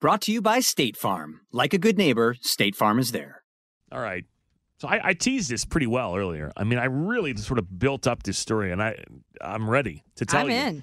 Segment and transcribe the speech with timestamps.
[0.00, 1.42] Brought to you by State Farm.
[1.52, 3.42] Like a good neighbor, State Farm is there.
[3.92, 4.24] All right.
[4.78, 6.50] So I, I, teased this pretty well earlier.
[6.56, 8.96] I mean, I really sort of built up this story, and I
[9.42, 10.56] I'm ready to tell you.
[10.56, 10.68] I'm you.
[10.68, 10.82] in.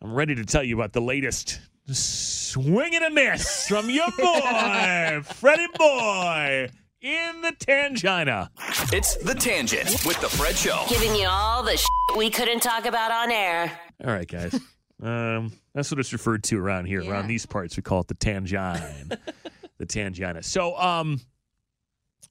[0.00, 5.22] I'm ready to tell you about the latest swing and a miss from your boy,
[5.24, 8.48] Freddie Boy, in the Tangina.
[8.92, 12.86] It's the Tangent with the Fred Show, giving you all the shit we couldn't talk
[12.86, 13.72] about on air.
[14.04, 14.56] All right, guys.
[15.02, 17.10] Um, that's what it's referred to around here, yeah.
[17.10, 17.76] around these parts.
[17.76, 19.08] We call it the tangine,
[19.78, 20.44] the tangina.
[20.44, 21.20] So, um,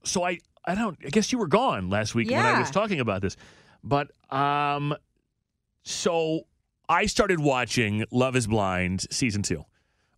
[0.03, 0.97] so I, I don't.
[1.05, 2.37] I guess you were gone last week yeah.
[2.37, 3.35] when I was talking about this,
[3.83, 4.95] but um,
[5.83, 6.41] so
[6.87, 9.65] I started watching Love Is Blind season two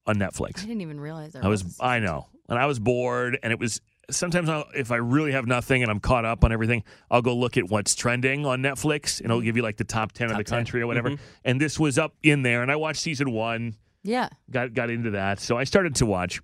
[0.06, 0.60] on Netflix.
[0.60, 1.78] I didn't even realize I was.
[1.80, 5.46] I know, and I was bored, and it was sometimes I'll, if I really have
[5.48, 9.20] nothing and I'm caught up on everything, I'll go look at what's trending on Netflix
[9.20, 11.12] and it'll give you like the top 10 top of the country or whatever.
[11.12, 11.24] Mm-hmm.
[11.46, 13.76] And this was up in there and I watched season 1.
[14.04, 14.30] Yeah.
[14.52, 15.40] Got got into that.
[15.40, 16.42] So I started to watch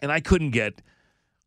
[0.00, 0.82] and I couldn't get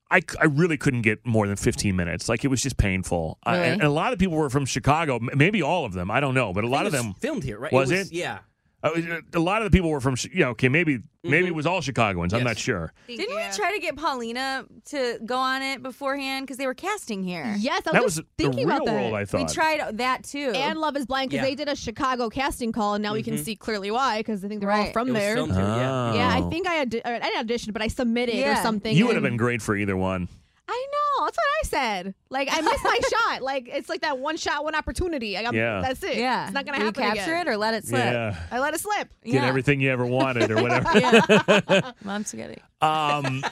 [0.09, 2.29] I, I really couldn't get more than 15 minutes.
[2.29, 3.39] Like it was just painful.
[3.45, 3.59] Really?
[3.59, 6.11] I, and, and a lot of people were from Chicago, maybe all of them.
[6.11, 7.71] I don't know, but a lot of them filmed here, right?
[7.71, 8.07] Was it?
[8.07, 8.13] it?
[8.13, 8.39] Yeah.
[8.85, 11.49] Uh, a lot of the people were from, yeah, okay, maybe maybe Mhm.
[11.49, 12.33] it was all Chicagoans.
[12.35, 12.93] I'm not sure.
[13.07, 17.23] Didn't we try to get Paulina to go on it beforehand because they were casting
[17.23, 17.55] here?
[17.57, 19.01] Yes, I was That just was thinking the about real that.
[19.01, 19.41] world, I thought.
[19.41, 20.51] We tried that too.
[20.53, 21.49] and Love is Blind because Yeah.
[21.49, 23.43] they did a Chicago casting call, and now we can Mhm.
[23.43, 25.33] see clearly why because I think they're all from It there.
[25.35, 26.13] filmed here, yeah.
[26.13, 26.49] Yeah, I Oh.
[26.51, 28.95] think I, audi- or I didn't audition, but I submitted or something.
[28.95, 30.27] You would have and- been great for either one.
[30.67, 31.25] I know.
[31.25, 32.15] That's what I said.
[32.29, 32.99] Like I missed my
[33.29, 33.41] shot.
[33.41, 35.37] Like it's like that one shot, one opportunity.
[35.37, 35.81] I got, Yeah.
[35.81, 36.17] That's it.
[36.17, 37.47] yeah, It's not gonna Did happen you capture again.
[37.47, 38.03] it or let it slip?
[38.03, 38.35] Yeah.
[38.51, 39.09] I let it slip.
[39.23, 39.45] Get Yeah.
[39.45, 40.89] everything you ever wanted or whatever.
[40.99, 41.91] Yeah.
[42.03, 42.61] Mom spaghetti.
[42.81, 43.43] Um,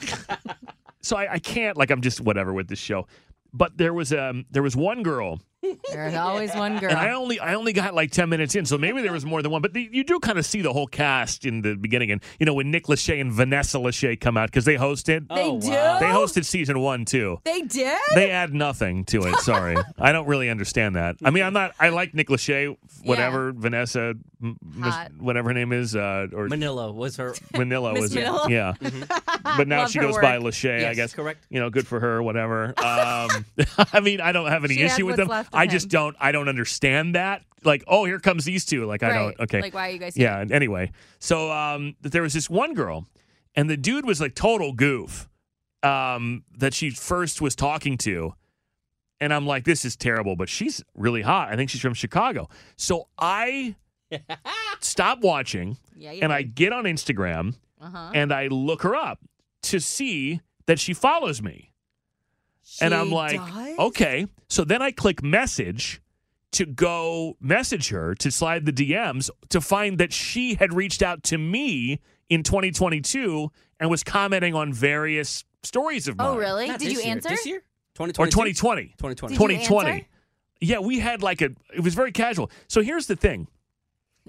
[1.02, 3.06] so I, I can't like I'm just whatever with this show.
[3.52, 5.40] But there was um there was one girl,
[5.92, 6.90] There's always one girl.
[6.90, 9.42] and I only I only got like ten minutes in, so maybe there was more
[9.42, 9.62] than one.
[9.62, 12.46] But the, you do kind of see the whole cast in the beginning, and you
[12.46, 15.28] know when Nick Lachey and Vanessa Lachey come out because they hosted.
[15.28, 15.68] They Oh, do.
[15.70, 15.98] wow.
[16.00, 17.40] They hosted season one too.
[17.44, 17.98] They did.
[18.14, 19.36] They add nothing to it.
[19.40, 21.16] Sorry, I don't really understand that.
[21.24, 21.72] I mean, I'm not.
[21.78, 25.12] I like Nick Lachey, whatever Vanessa, m- Miss- Hot.
[25.18, 27.32] whatever her name is, uh, or Minnillo was her.
[27.54, 28.48] Minnillo was Minnillo?
[28.48, 28.74] yeah.
[29.56, 30.54] But now Love she her goes by work.
[30.54, 31.12] Lachey, I guess.
[31.14, 31.44] correct.
[31.48, 32.68] You know, good for her, whatever.
[32.78, 33.44] Um,
[33.92, 35.53] I mean, I don't have any She issue with what's them.
[35.54, 36.16] I just don't.
[36.20, 37.42] I don't understand that.
[37.64, 38.84] Like, oh, here comes these two.
[38.86, 39.40] Like, I don't.
[39.40, 39.60] Okay.
[39.62, 40.16] Like, why are you guys?
[40.16, 40.44] yeah.
[40.50, 43.06] Anyway, so um, there was this one girl,
[43.54, 45.28] and the dude was like total goof.
[45.82, 48.32] Um, that she first was talking to,
[49.20, 51.52] and I'm like, this is terrible, but she's really hot.
[51.52, 52.48] I think she's from Chicago.
[52.76, 53.74] So I
[54.80, 56.12] stop watching, Yeah.
[56.12, 58.10] And I get on Instagram Uh huh.
[58.14, 59.18] and I look her up
[59.64, 61.70] to see that she follows me.
[62.80, 63.40] And I'm like,
[63.78, 64.26] okay.
[64.48, 66.00] So then I click message
[66.52, 71.24] to go message her to slide the DMs to find that she had reached out
[71.24, 73.50] to me in 2022
[73.80, 76.34] and was commenting on various stories of oh, mine.
[76.34, 76.68] Oh, really?
[76.68, 77.10] Not Did you year.
[77.12, 77.28] answer?
[77.28, 77.62] This year?
[77.98, 78.52] Or 2020.
[78.52, 79.14] 2020.
[79.14, 79.34] 2020.
[79.34, 80.08] 2020.
[80.60, 82.50] Yeah, we had like a, it was very casual.
[82.68, 83.48] So here's the thing.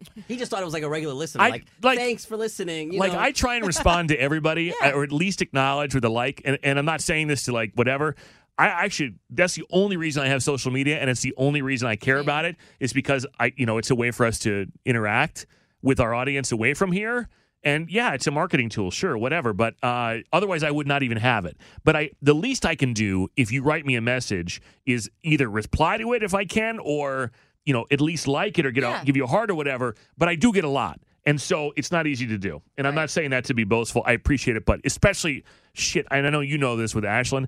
[0.27, 1.43] He just thought it was like a regular listener.
[1.43, 2.93] I- like, like- thanks for listening.
[2.93, 3.19] You like know.
[3.19, 6.41] I try and respond to everybody, or at least acknowledge with a like.
[6.45, 8.15] And, and I'm not saying this to like whatever.
[8.57, 11.87] I actually that's the only reason I have social media, and it's the only reason
[11.87, 14.67] I care about it is because I you know it's a way for us to
[14.85, 15.45] interact
[15.81, 17.27] with our audience away from here.
[17.63, 19.51] And yeah, it's a marketing tool, sure, whatever.
[19.51, 21.57] But uh, otherwise, I would not even have it.
[21.83, 25.49] But I, the least I can do if you write me a message is either
[25.49, 27.31] reply to it if I can, or
[27.65, 29.95] you know, at least like it or get a, give you a heart or whatever.
[30.17, 32.61] But I do get a lot, and so it's not easy to do.
[32.77, 34.03] And I'm not saying that to be boastful.
[34.05, 36.05] I appreciate it, but especially shit.
[36.11, 37.47] And I know you know this with Ashlyn.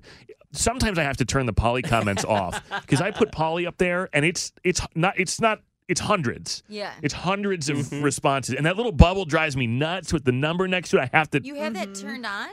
[0.52, 4.08] Sometimes I have to turn the poly comments off because I put poly up there,
[4.12, 6.62] and it's it's not it's not it's hundreds.
[6.68, 6.92] Yeah.
[7.02, 8.02] It's hundreds of Mm-hmm.
[8.02, 8.54] responses.
[8.54, 11.10] And that little bubble drives me nuts with the number next to it.
[11.12, 12.48] I have to, You have that turned on?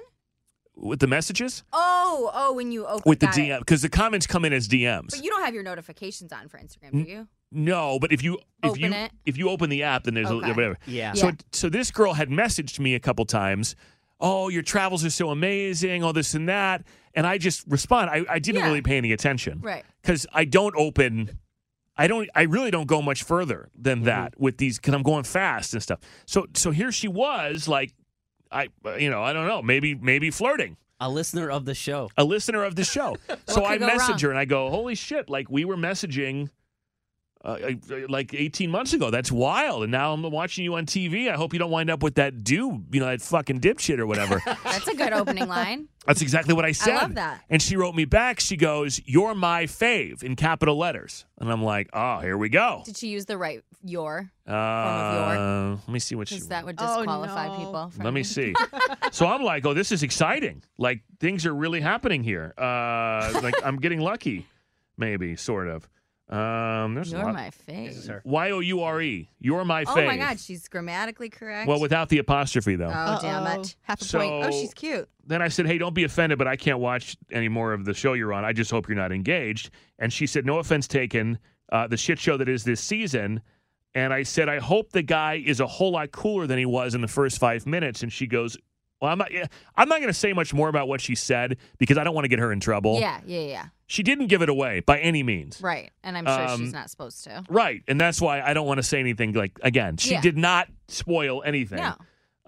[0.77, 3.27] with the messages, Oh, oh, when you open with the.
[3.27, 5.11] DM, because the comments come in as DMs.
[5.11, 7.27] But you don't have your notifications on for Instagram, do you?
[7.55, 9.11] No, but if you if Open you it.
[9.25, 10.49] if you open the app, then there's Okay.
[10.51, 10.77] a, whatever.
[10.87, 11.13] Yeah.
[11.13, 13.75] So so this girl had messaged me a couple times.
[14.19, 16.03] Oh, your travels are so amazing.
[16.03, 18.09] All this and that, and I just respond.
[18.09, 18.67] I, I didn't Yeah.
[18.67, 19.83] really pay any attention, Right.
[20.01, 21.37] Because I don't open.
[21.97, 22.29] I don't.
[22.35, 24.05] I really don't go much further than Mm-hmm.
[24.05, 25.99] that with these because I'm going fast and stuff.
[26.25, 27.93] So so here she was like,
[28.51, 32.09] I you know I don't know maybe maybe flirting A listener of the show.
[32.17, 33.17] a listener of the show.
[33.47, 34.19] so could I go message wrong?
[34.21, 35.29] her and I go, "Holy shit!
[35.29, 36.49] Like we were messaging."
[37.45, 37.73] Uh,
[38.09, 39.11] like 18 months ago.
[39.11, 39.83] That's wild.
[39.83, 41.29] And now I'm watching you on TV.
[41.31, 44.07] I hope you don't wind up with that dude, you know, that fucking dipshit or
[44.07, 44.41] whatever.
[44.63, 45.87] That's a good opening line.
[46.07, 46.95] That's exactly what I said.
[46.95, 47.43] I love that.
[47.47, 48.39] And she wrote me back.
[48.39, 51.25] She goes, You're my fave in capital letters.
[51.37, 52.81] And I'm like, Oh, here we go.
[52.83, 54.31] Did she use the right your?
[54.47, 57.57] Uh, let me see what she Because that would Oh, disqualify no.
[57.57, 57.89] people.
[57.91, 58.55] From Let me see.
[59.11, 60.63] so I'm like, oh, this is exciting.
[60.79, 62.55] Like things are really happening here.
[62.57, 64.47] Uh, like I'm getting lucky,
[64.97, 65.87] maybe, sort of.
[66.27, 67.33] Um, there's You're lot.
[67.35, 68.09] my face.
[68.23, 69.29] Y o u r e.
[69.39, 71.67] You're my Oh my God, she's grammatically correct.
[71.67, 72.91] Well, without the apostrophe though.
[72.93, 73.61] Oh damn Uh-oh.
[73.61, 73.75] it!
[73.83, 74.45] Half a So- point.
[74.45, 75.07] Oh, she's cute.
[75.27, 77.93] then I said, hey, don't be offended, but I can't watch any more of the
[77.93, 78.43] show you're on.
[78.43, 79.69] I just hope you're not engaged.
[79.99, 81.37] And she said, no offense taken.
[81.71, 83.41] Uh, the shit show that is this season.
[83.93, 86.95] And I said, I hope the guy is a whole lot cooler than he was
[86.95, 88.03] in the first five minutes.
[88.03, 88.57] And she goes,
[89.01, 89.31] well, I'm not.
[89.31, 89.45] yeah,
[89.75, 92.25] I'm not going to say much more about what she said because I don't want
[92.25, 92.99] to get her in trouble.
[92.99, 93.65] Yeah, yeah, yeah.
[93.87, 95.61] She didn't give it away by any means.
[95.61, 95.91] Right.
[96.03, 97.43] And I'm sure Um, she's not supposed to.
[97.49, 97.83] Right.
[97.87, 100.21] And that's why I don't want to say anything like, again, she Yeah.
[100.21, 101.77] did not spoil anything.
[101.79, 101.95] No.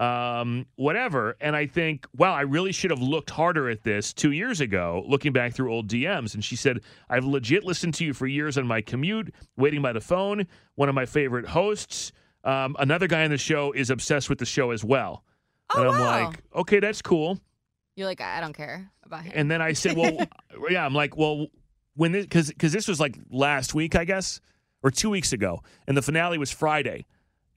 [0.03, 1.35] Um, whatever.
[1.41, 5.03] And I think, wow, I really should have looked harder at this two years ago,
[5.07, 6.33] looking back through old DMs.
[6.35, 9.94] And she said, I've legit listened to you for years on my commute, waiting by
[9.94, 10.45] the phone.
[10.75, 12.11] One of my favorite hosts.
[12.44, 15.23] Um, another guy on the show is obsessed with the show as well.
[15.75, 16.27] Oh, and I'm wow.
[16.27, 17.39] like, okay, that's cool.
[17.95, 19.33] You're like, I don't care about him.
[19.35, 20.17] And then I said, well,
[20.69, 21.47] yeah, I'm like, well,
[21.95, 24.39] when this, because because this was like last week, I guess,
[24.83, 27.05] or two weeks ago, and the finale was Friday,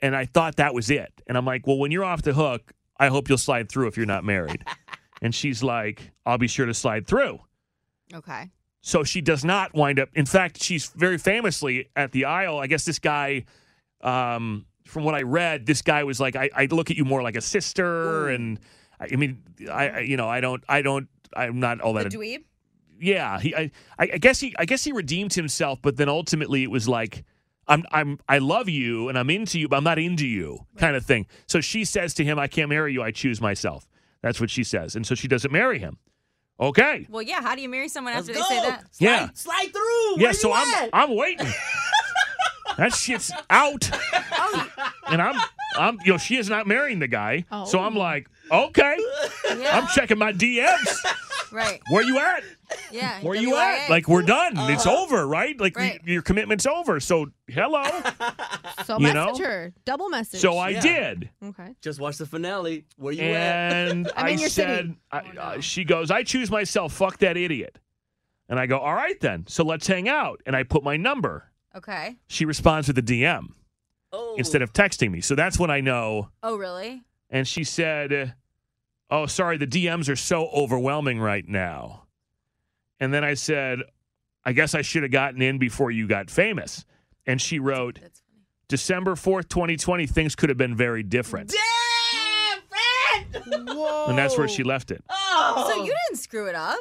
[0.01, 1.13] and I thought that was it.
[1.27, 3.97] And I'm like, well, when you're off the hook, I hope you'll slide through if
[3.97, 4.65] you're not married.
[5.23, 7.39] and she's like, I'll be sure to slide through.
[8.15, 8.51] okay.
[8.83, 10.09] So she does not wind up.
[10.15, 12.59] In fact, she's very famously at the aisle.
[12.59, 13.45] I guess this guy,
[14.01, 17.23] um, from what I read, this guy was like, I, I look at you more
[17.23, 18.35] like a sister, mm.
[18.35, 18.59] and
[19.01, 22.05] I, I mean, I, I, you know, I don't, I don't, I'm not all The
[22.05, 22.13] that.
[22.13, 22.45] dweeb.
[23.01, 26.63] yeah, he, I, I I guess he, I guess he redeemed himself, but then ultimately
[26.63, 27.25] it was like.
[27.69, 30.97] I'm I'm I love you and I'm into you, but I'm not into you, kind
[30.97, 31.27] of thing.
[31.47, 33.87] So she says to him, I can't marry you, I choose myself.
[34.23, 34.97] That's what she says.
[34.97, 35.99] And so she doesn't marry him.
[36.59, 37.07] Okay.
[37.09, 37.41] Well, yeah.
[37.41, 38.49] How do you marry someone Let's after go.
[38.49, 38.95] they say that?
[38.95, 39.29] Slide, Yeah.
[39.35, 40.17] Slide through.
[40.17, 40.91] Yeah, Where so you I'm at?
[40.93, 41.47] I'm waiting.
[42.81, 43.89] that shit's out.
[45.09, 45.41] and I'm
[45.77, 47.45] I'm you know, she is not marrying the guy.
[47.67, 48.97] So I'm like, okay.
[49.59, 49.79] Yeah.
[49.79, 50.97] I'm checking my DMs.
[51.53, 51.81] Right.
[51.91, 52.45] Where you at?
[52.93, 53.21] Yeah.
[53.23, 53.59] Where you WIA.
[53.85, 53.91] at?
[53.91, 54.53] Like we're done.
[54.71, 55.59] It's over, right?
[55.61, 55.85] Like Uh-huh.
[55.89, 56.01] Right.
[56.07, 57.01] y- your commitment's over.
[57.01, 57.83] So hello.
[58.85, 59.45] So You message know?
[59.45, 59.73] her.
[59.85, 60.41] Double message.
[60.41, 60.81] so I Yeah.
[60.81, 61.31] did.
[61.45, 61.75] Okay.
[61.83, 62.85] Just watch the finale.
[62.97, 63.73] Where you at?
[63.91, 64.99] And I'm I in your said, city.
[65.11, 66.93] I, uh, she goes, I choose myself.
[66.93, 67.79] Fuck that idiot.
[68.49, 69.45] And I go, all right then.
[69.49, 70.41] So let's hang out.
[70.47, 71.50] And I put my number.
[71.77, 72.17] Okay.
[72.27, 73.49] She responds with a DM
[74.13, 74.35] Oh.
[74.37, 75.21] instead of texting me.
[75.21, 76.31] So that's when I know.
[76.43, 77.03] Oh, really?
[77.31, 78.35] And she said,
[79.09, 82.05] Oh, sorry, the DMs are so overwhelming right now.
[82.99, 83.81] And then I said,
[84.45, 86.85] I guess I should have gotten in before you got famous.
[87.27, 88.45] And she wrote, That's funny.
[88.69, 91.51] December 4th, 2020, things could have been very different.
[91.53, 94.07] Damn, Whoa.
[94.09, 95.05] And that's where she left it.
[95.09, 95.71] Oh.
[95.73, 96.81] So you didn't screw it up.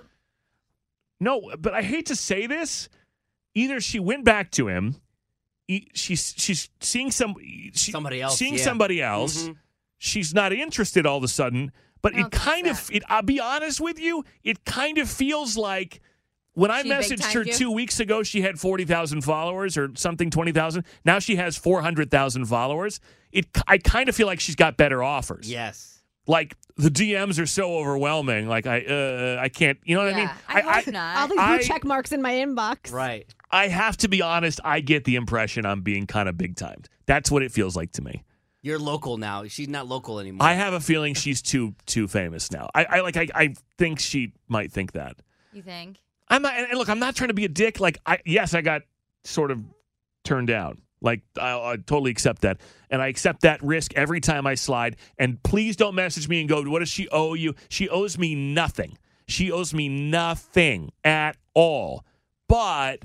[1.19, 2.89] No, but I hate to say this.
[3.56, 4.96] Either she went back to him,
[5.68, 7.36] e- she's she's seeing some
[7.74, 8.63] she, Somebody else, seeing yeah.
[8.63, 9.44] somebody else.
[9.48, 9.56] Mhm.
[9.98, 11.72] She's not interested all of a sudden.
[12.01, 15.58] But it kind it's of, it, I'll be honest with you, it kind of feels
[15.58, 16.00] like
[16.53, 17.51] when I She messaged her you?
[17.51, 20.86] two weeks ago, she had 40,000 followers or something, 20,000.
[21.03, 23.01] Now she has 400,000 followers.
[23.34, 25.51] It, I kind of feel like she's got better offers.
[25.51, 26.01] Yes.
[26.25, 28.48] Like the DMs are so overwhelming.
[28.48, 30.25] Like I, uh, I can't, you know what I mean?
[30.27, 30.36] Yeah.
[30.48, 31.18] I, hope not.
[31.18, 32.94] All these blue check marks in my inbox.
[32.94, 33.27] Right.
[33.51, 34.60] I have to be honest.
[34.63, 36.89] I get the impression I'm being kind of big timed.
[37.06, 38.24] That's what it feels like to me.
[38.62, 39.46] You're local now.
[39.46, 40.46] She's not local anymore.
[40.46, 42.70] I have a feeling she's too too famous now.
[42.75, 45.15] I, I like I, I think she might think that.
[45.53, 45.98] You think?
[46.27, 46.53] I'm not.
[46.56, 47.79] And look, I'm not trying to be a dick.
[47.79, 48.82] Like, I yes, I got
[49.24, 49.63] sort of
[50.24, 50.82] turned down.
[51.01, 54.98] Like, I, I totally accept that, and I accept that risk every time I slide.
[55.18, 58.36] And please don't message me and go, "What does she owe you?" She owes me
[58.36, 58.98] nothing.
[59.25, 62.03] She owes me nothing at all.
[62.50, 63.03] But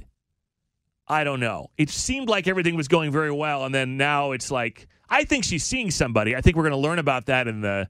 [1.07, 1.71] I don't know.
[1.77, 5.45] It seemed like everything was going very well, and then now it's like I think
[5.45, 6.35] she's seeing somebody.
[6.35, 7.89] I think we're going to learn about that in the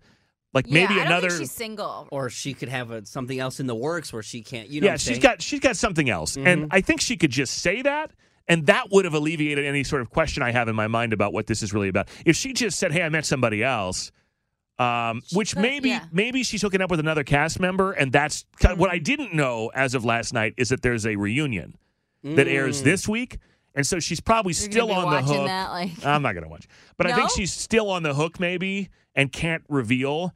[0.53, 1.29] like Yeah, maybe I don't another.
[1.31, 2.09] think she's single.
[2.11, 4.69] or she could have a, something else in the works where she can't.
[4.69, 5.21] You know, yeah, what I'm she's saying?
[5.21, 8.11] got she's got something else, and I think she could just say that,
[8.49, 11.33] and that would have alleviated any sort of question I have in my mind about
[11.33, 12.09] what this is really about.
[12.27, 14.11] If she just said, "Hey, I met somebody else,"
[14.79, 16.05] um, which could, maybe yeah.
[16.13, 19.03] maybe she's hooking up with another cast member, and that's kind what I Mm-hmm.
[19.05, 21.77] didn't know as of last night is that there's a reunion
[22.25, 23.39] that airs this week.
[23.77, 24.61] And so she's probably Mm.
[24.63, 25.47] You're still on the hook.
[25.47, 26.67] that, like- I'm not going to watch,
[26.97, 30.33] but I think she's still on the hook, maybe, and can't reveal.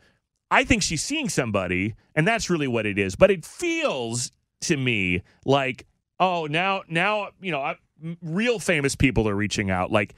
[0.51, 3.15] I think she's seeing somebody, and that's really what it is.
[3.17, 5.87] But it feels to me like,
[6.19, 7.77] oh, now, now, you know, I,
[8.23, 9.93] real famous people are reaching out.
[9.93, 10.15] Like,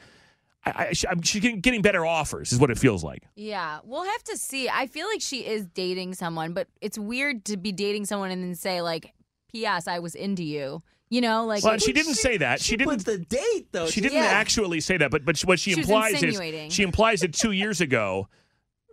[0.64, 3.24] I, I, she- I'm, she's getting better offers, is what it feels like.
[3.36, 4.68] Yeah, we'll have to see.
[4.70, 8.42] I feel like she is dating someone, but it's weird to be dating someone and
[8.42, 9.12] then say like,
[9.52, 9.86] "P.S.
[9.86, 12.60] I was into you." You know, like Well, she didn't say that.
[12.60, 12.90] She, didn't.
[12.98, 13.88] put the date though.
[13.88, 14.26] She didn't Yeah.
[14.26, 17.80] actually say that, but but what she, She implies is she implies that two years
[17.80, 18.28] ago,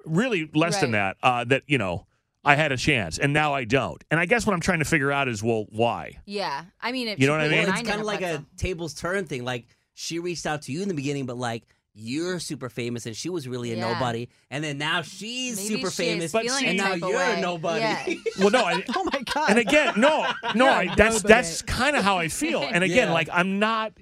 [0.05, 2.07] really less than that, uh, that you know
[2.43, 4.03] I had a chance and now I don't.
[4.09, 6.19] And I guess what I'm trying to figure out is well, why?
[6.25, 7.67] Yeah, I mean, if You know what I mean?
[7.67, 9.43] Well, it's kind of like a tables turn thing.
[9.43, 11.63] Like she reached out to you in the beginning, but like
[11.99, 13.91] you're super famous and she was really a Yeah.
[13.93, 17.41] nobody, and then now she's Maybe super she famous, But feeling and now you're a
[17.41, 17.81] nobody.
[17.81, 18.05] Yeah.
[18.39, 19.49] Well, no, I, Oh my god.
[19.49, 20.25] and again, no,
[20.55, 21.27] no, You're I, a that's nobody.
[21.27, 22.61] that's kind of how I feel.
[22.61, 23.13] And again, Yeah.
[23.13, 23.93] like I'm not.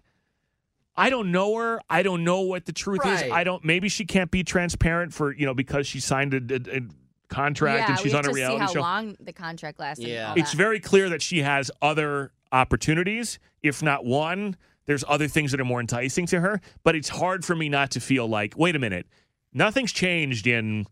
[0.98, 1.82] I don't know her.
[1.90, 3.24] I don't know what the truth is.
[3.24, 3.64] I don't.
[3.66, 6.82] Maybe she can't be transparent for you know because she signed a, a, a
[7.28, 8.80] contract yeah, and she's we on a reality see how show.
[8.82, 10.00] long the contract lasts.
[10.04, 10.30] and Yeah.
[10.32, 10.58] all it's that.
[10.58, 13.40] very clear that she has other opportunities.
[13.64, 14.56] If not one,
[14.86, 16.62] there's other things that are more enticing to her.
[16.84, 19.08] But it's hard for me not to feel like, wait a minute,
[19.54, 20.86] nothing's changed in,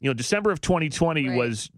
[0.00, 1.36] you know, December of 2020 Right.
[1.38, 1.70] was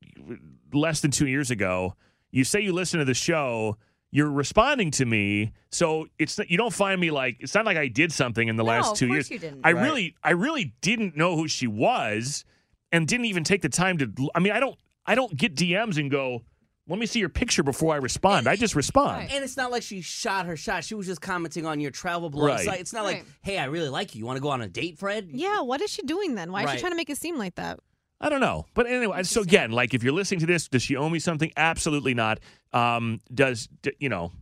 [0.73, 1.95] less than two years ago.
[2.31, 3.77] You say you listen to the show.
[4.11, 7.77] You're responding to me, so it's not, you don't find me like it's not like
[7.77, 9.31] I did something in the No, last of two course years.
[9.31, 9.61] you didn't.
[9.65, 9.83] I Right.
[9.85, 12.47] really, I really didn't know who she was,
[12.91, 14.11] and didn't even take the time to.
[14.35, 16.43] I mean, I don't, I don't get DMs and go,
[16.89, 18.49] let me see your picture before I respond.
[18.49, 19.31] I just respond.
[19.31, 20.85] And it's not like she shot her shot.
[20.85, 22.47] She was just commenting on your travel blog.
[22.49, 22.59] Right.
[22.61, 23.17] It's, like, it's not Right.
[23.19, 24.21] like, hey, I really like you.
[24.21, 25.29] You want to go on a date, Fred?
[25.33, 26.51] yeah, what is she doing then?
[26.51, 26.75] Why is Right.
[26.77, 27.79] she trying to make it seem like that?
[28.21, 29.23] I don't know, but anyway.
[29.23, 31.53] So again, like if you're listening to this, does she owe me something?
[31.57, 32.41] Absolutely not.
[32.73, 34.33] Um, does d- you know?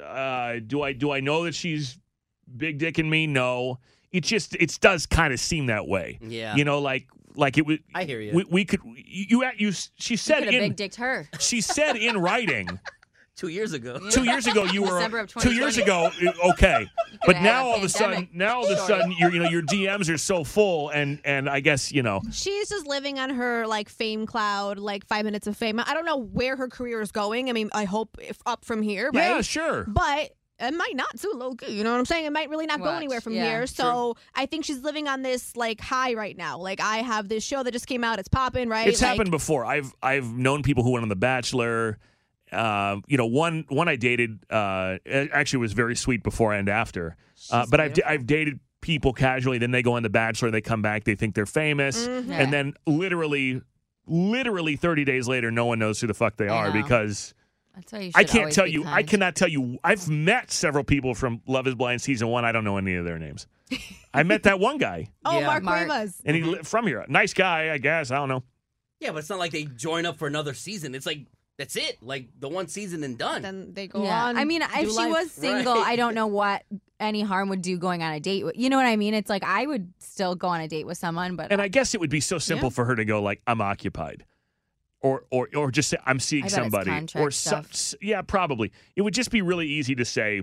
[0.00, 1.98] Uh, do I do I know that she's
[2.56, 3.26] big dick in me?
[3.26, 3.78] No.
[4.12, 6.18] It just it does kind of seem that way.
[6.20, 6.54] Yeah.
[6.54, 7.78] You know, like like it was.
[7.94, 8.32] I hear you.
[8.34, 11.28] We, we could you you, you she said could have in big dicked her.
[11.38, 12.68] she said in writing
[13.36, 13.98] Two years ago.
[14.10, 16.10] two years ago you were December of two years ago
[16.42, 16.88] okay
[17.26, 18.86] but now a all of a sudden now all of a Sure.
[18.86, 22.22] sudden your you know your DMs are so full and and I guess you know
[22.32, 25.78] She's just living on her like fame cloud, like five minutes of fame.
[25.80, 27.50] I don't know where her career is going.
[27.50, 29.28] I mean, I hope if up from here, right?
[29.36, 31.72] yeah sure But it might not too low key.
[31.72, 32.24] You know what I'm saying?
[32.24, 33.66] It might really not go anywhere from yeah, here.
[33.66, 36.58] So I think she's living on this like high right now.
[36.58, 38.18] Like I have this show that just came out.
[38.18, 38.88] It's popping, right?
[38.88, 39.64] It's Like, happened before.
[39.64, 41.98] I've I've known people who went on The Bachelor.
[42.52, 47.16] Uh, you know, one one I dated uh, actually was very sweet before and after.
[47.50, 49.58] Uh, but I've I've dated people casually.
[49.58, 50.50] Then they go on The Bachelor.
[50.52, 51.04] They come back.
[51.04, 52.32] They think they're famous, Mm-hmm.
[52.32, 53.60] and then literally,
[54.06, 56.82] literally thirty days later, no one knows who the fuck they I are know.
[56.82, 57.34] because
[57.76, 58.84] That's why you I can't tell be you.
[58.86, 59.78] I cannot tell you.
[59.84, 62.44] I've met several people from Love Is Blind season one.
[62.44, 63.46] I don't know any of their names.
[64.14, 65.46] I met that one guy, Oh, Yeah.
[65.46, 65.80] Mark, Mark.
[65.88, 66.20] Rivas.
[66.24, 67.04] and he li- from here.
[67.08, 68.10] Nice guy, I guess.
[68.10, 68.42] I don't know.
[69.00, 70.94] Yeah, but it's not like they join up for another season.
[70.94, 71.26] It's like
[71.58, 71.98] that's it.
[72.02, 73.42] Like the one season and done.
[73.42, 74.24] Then they go Yeah.
[74.26, 74.36] on.
[74.38, 75.10] I mean, do if she life.
[75.10, 75.86] was single, Right.
[75.86, 76.62] I don't know what
[76.98, 78.44] any harm would do going on a date.
[78.44, 79.12] with You know what I mean?
[79.12, 81.92] It's like I would still go on a date with someone, but And I guess
[81.92, 82.74] it would be so simple Yeah.
[82.74, 84.24] for her to go like, "I'm occupied,"
[85.02, 87.70] or or or just say, "I'm seeing I bet somebody," contract or so, stuff.
[87.70, 88.72] s- yeah, probably.
[88.96, 90.42] It would just be really easy to say,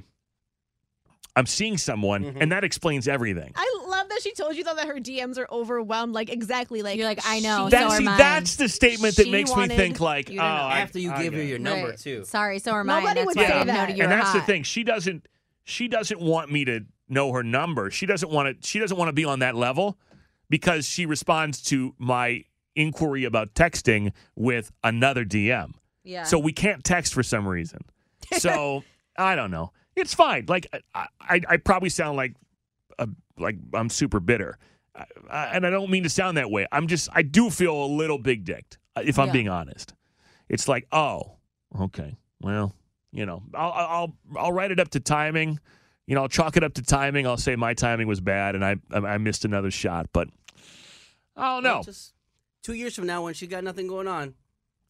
[1.35, 2.41] "I'm seeing someone," Mm-hmm.
[2.41, 3.51] and that explains everything.
[3.55, 6.13] I love that she told you though that her DMs are overwhelmed.
[6.13, 8.17] Like exactly, like You're like, I know, she- so That's are see, mine.
[8.17, 10.41] that's the statement that She makes me think like, "Oh, know.
[10.41, 11.97] After you I give her your number Right.
[11.99, 12.23] too.
[12.25, 13.03] Sorry, so are mine.
[13.03, 13.87] Nobody That's would why say I know that.
[13.87, 14.63] that you're and that's the thing.
[14.63, 15.27] She doesn't.
[15.65, 17.89] She doesn't want me to know her number.
[17.89, 18.67] She doesn't want to.
[18.67, 19.97] She doesn't want to be on that level
[20.49, 22.43] because she responds to my
[22.75, 25.73] inquiry about texting with another DM.
[26.03, 26.23] Yeah.
[26.23, 27.81] So we can't text for some reason.
[28.37, 28.83] So
[29.17, 29.71] I don't know.
[29.95, 30.45] It's fine.
[30.47, 32.33] Like I, I, I probably sound like,
[32.99, 34.57] a, like I'm super bitter,
[35.29, 36.67] I, and I don't mean to sound that way.
[36.71, 39.33] I'm just, I do feel a little big dicked, uh, if I'm Yeah.
[39.33, 39.93] being honest.
[40.49, 41.37] It's like, oh,
[41.79, 42.75] okay, well,
[43.11, 45.59] you know, I'll, I'll, I'll write it up to timing.
[46.05, 47.25] You know, I'll chalk it up to timing.
[47.25, 50.07] I'll say my timing was bad and I, I, I missed another shot.
[50.11, 50.27] But
[51.35, 51.81] I don't know.
[51.83, 52.13] Just
[52.63, 54.33] two years from now, when she got nothing going on,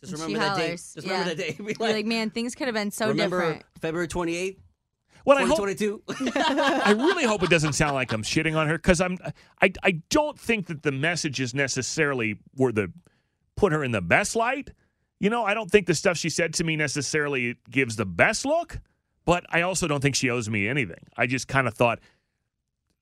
[0.02, 0.64] just And remember that date.
[0.66, 0.94] hollers.
[0.94, 1.34] Just remember Yeah.
[1.36, 1.56] that day.
[1.64, 3.66] Be You're like, man, things could have been so remember different.
[3.82, 4.62] February twenty eighth,
[5.26, 6.04] Well, I twenty hope, twenty two.
[6.86, 9.18] I really hope it doesn't sound like I'm shitting on her because I'm
[9.62, 12.92] I I don't think that the messages necessarily were the
[13.56, 14.72] put her in the best light.
[15.20, 18.46] You know, I don't think the stuff she said to me necessarily gives the best
[18.46, 18.80] look,
[19.26, 21.06] but I also don't think she owes me anything.
[21.16, 22.00] I just kind of thought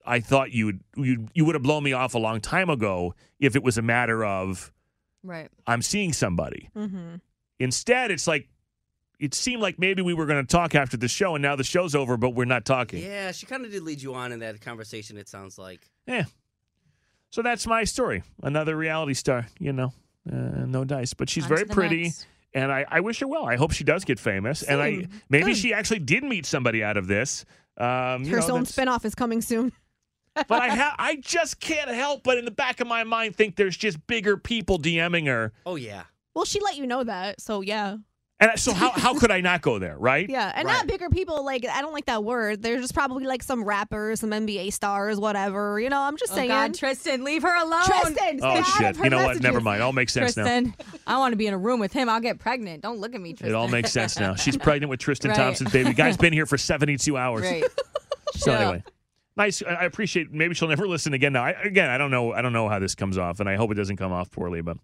[0.05, 3.13] I thought you would you you would have blown me off a long time ago
[3.39, 4.72] if it was a matter of
[5.24, 5.50] Right.
[5.67, 6.70] I'm seeing somebody.
[6.75, 7.15] Mm-hmm.
[7.60, 8.48] Instead, it's like
[9.20, 11.63] it seemed like maybe we were going to talk after the show, and now the
[11.63, 13.03] show's over, but we're not talking.
[13.03, 15.15] Yeah, she kind of did lead you on in that conversation.
[15.17, 15.88] It sounds like.
[16.08, 16.24] Yeah.
[17.29, 18.24] So that's my story.
[18.41, 19.93] Another reality star, you know,
[20.31, 21.13] uh, no dice.
[21.13, 22.25] But she's On very pretty, next.
[22.55, 23.46] and I, I wish her well.
[23.46, 25.58] I hope she does get famous, and I maybe Good.
[25.58, 27.46] she actually did meet somebody out of this.
[27.77, 29.72] Um, you Her know, own that's- spinoff is coming soon.
[30.35, 33.55] But I ha- I just can't help but in the back of my mind think
[33.55, 36.03] there's just bigger people DMing her, Oh yeah.
[36.35, 37.97] Well, she let you know that, so yeah,
[38.39, 40.27] and so how how could I not go there, right?
[40.29, 40.73] yeah, and Right.
[40.77, 41.43] not bigger people.
[41.45, 42.61] Like I don't like that word.
[42.63, 45.79] There's just probably like some rappers, some NBA stars, whatever.
[45.79, 46.47] You know, I'm just Oh saying.
[46.47, 47.83] God, Tristan, leave her alone.
[47.85, 48.95] Tristan, Oh shit!
[48.95, 49.41] her You know what?
[49.41, 49.63] Never messages.
[49.65, 49.83] mind.
[49.83, 50.43] All makes sense now.
[50.45, 50.73] Tristan,
[51.05, 52.07] I want to be in a room with him.
[52.07, 52.81] I'll get pregnant.
[52.81, 53.50] Don't look at me, Tristan.
[53.50, 54.35] It all makes sense now.
[54.35, 55.38] She's pregnant with Tristan Right.
[55.38, 55.93] Thompson's baby.
[55.93, 57.41] Guy's been here for 72 hours.
[57.43, 57.65] Right.
[58.35, 58.59] So Yeah.
[58.61, 58.83] anyway,
[59.41, 59.63] nice.
[59.63, 60.31] I I appreciate.
[60.31, 61.33] Maybe she'll never listen again.
[61.33, 62.33] Now, I, again, I don't know.
[62.33, 64.62] I don't know how this comes off, and I hope it doesn't come off poorly.
[64.62, 64.77] But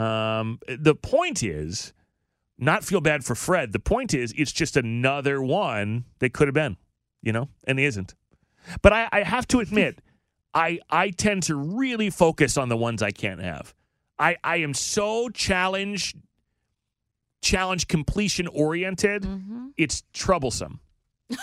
[0.00, 1.92] um, the point is,
[2.58, 3.72] not feel bad for Fred.
[3.72, 6.76] The point is, it's just another one that could have been,
[7.22, 8.14] you know, and isn't.
[8.82, 10.00] But I, I have to admit,
[10.54, 13.74] I I tend to really focus on the ones I can't have.
[14.18, 16.14] I I am so challenge
[17.42, 19.22] challenge completion oriented.
[19.22, 19.68] Mm-hmm.
[19.76, 20.80] It's troublesome.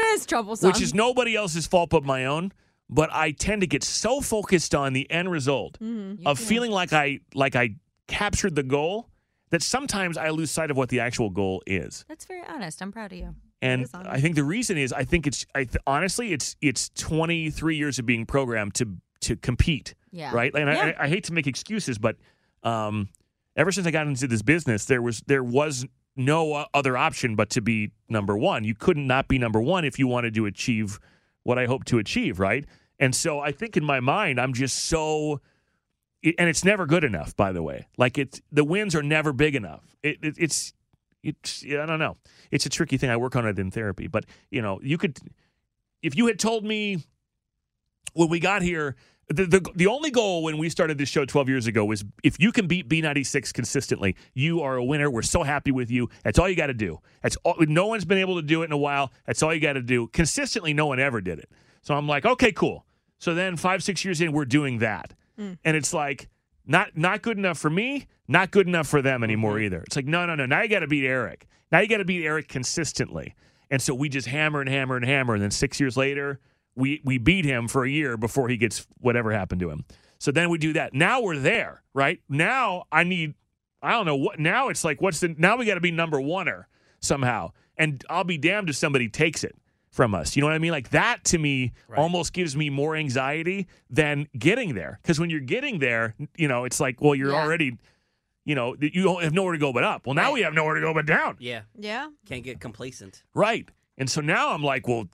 [0.00, 0.68] it is troublesome.
[0.68, 2.52] which is nobody else's fault but my own.
[2.90, 6.26] But I tend to get so focused on the end result Mm-hmm.
[6.26, 7.76] of feeling like I like I
[8.08, 9.08] captured the goal
[9.50, 12.04] that sometimes I lose sight of what the actual goal is.
[12.08, 12.82] That's very honest.
[12.82, 13.34] I'm proud of you.
[13.62, 13.88] And.
[13.94, 17.98] I think the reason is I think it's I th- honestly it's it's 23 years
[17.98, 20.34] of being programmed to to compete, Yeah.
[20.34, 20.54] right?
[20.54, 20.92] And Yeah.
[20.98, 22.16] I, I hate to make excuses, but
[22.62, 23.08] um,
[23.56, 27.50] ever since I got into this business, there was there was no other option but
[27.50, 28.64] to be number one.
[28.64, 30.98] You couldn't not be number one if you wanted to achieve
[31.42, 32.64] what I hope to achieve, right?
[32.98, 35.40] And so I think in my mind, I'm just so,
[36.22, 37.36] and it's never good enough.
[37.36, 39.96] By the way, like it's the wins are never big enough.
[40.02, 40.72] It, it, it's
[41.22, 42.16] it's I don't know.
[42.50, 43.10] It's a tricky thing.
[43.10, 45.18] I work on it in therapy, but you know, you could
[46.02, 47.04] if you had told me
[48.14, 48.96] when we got here.
[49.28, 52.38] The, the the only goal when we started this show 12 years ago was if
[52.38, 55.10] you can beat B96 consistently, you are a winner.
[55.10, 56.10] We're so happy with you.
[56.24, 57.00] That's all you got to do.
[57.22, 59.12] That's all, no one's been able to do it in a while.
[59.26, 60.08] That's all you got to do.
[60.08, 61.50] Consistently, no one ever did it.
[61.82, 62.84] So I'm like, okay, cool.
[63.18, 65.56] So then five, six years in, we're doing that, mm.
[65.64, 66.28] and it's like
[66.66, 69.64] not not good enough for me, not good enough for them anymore mm-hmm.
[69.64, 69.82] either.
[69.82, 70.46] It's like no, no, no.
[70.46, 71.46] Now you got to beat Eric.
[71.72, 73.34] Now you got to beat Eric consistently.
[73.70, 76.38] And so we just hammer and hammer and hammer, and then six years later,
[76.76, 79.84] we we beat him for a year before he gets whatever happened to him.
[80.18, 80.94] So then we do that.
[80.94, 82.20] Now we're there, right?
[82.28, 83.34] Now I need
[83.82, 86.18] I don't know what now it's like what's the now we got to be number
[86.18, 86.64] oneer
[87.00, 87.52] somehow.
[87.76, 89.54] And I'll be damned if somebody takes it
[89.90, 90.34] from us.
[90.36, 90.70] You know what I mean?
[90.72, 94.98] Like that to me almost gives me more anxiety than getting there.
[95.02, 97.42] Because when you're getting there, you know, it's like, well, you're Yeah.
[97.42, 97.76] already,
[98.44, 100.06] you know, you don't have nowhere to go but up.
[100.06, 100.34] Well, now Right.
[100.34, 101.36] we have nowhere to go but down.
[101.38, 101.62] Yeah.
[101.78, 102.08] Yeah.
[102.26, 103.22] Can't get complacent.
[103.34, 103.68] Right.
[103.98, 105.08] And so now I'm like, well,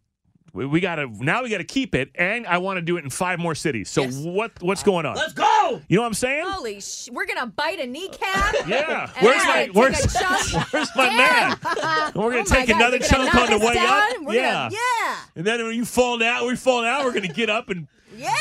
[0.52, 3.10] we, we gotta now we gotta keep it, and I want to do it in
[3.10, 3.88] five more cities.
[3.90, 4.16] So Yes.
[4.18, 5.16] what what's going on?
[5.16, 5.80] Let's go.
[5.88, 6.44] You know what I'm saying?
[6.48, 7.08] Holy sh!
[7.12, 8.54] We're gonna bite a kneecap.
[8.66, 9.10] Yeah.
[9.20, 11.56] Where's my where's, a where's my man?
[11.62, 13.86] And we're gonna Oh take God, another gonna chunk on the way down?
[13.88, 14.22] up.
[14.22, 14.52] We're yeah.
[14.68, 15.16] Gonna, yeah.
[15.36, 17.04] And then when you fall down, we fall down.
[17.04, 17.86] We're gonna get up and
[18.16, 18.34] Yeah.